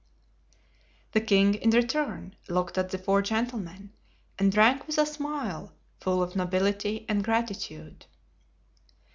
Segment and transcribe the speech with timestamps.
[1.11, 3.93] The king, in return, looked at the four gentlemen
[4.39, 8.07] and drank with a smile full of nobility and gratitude.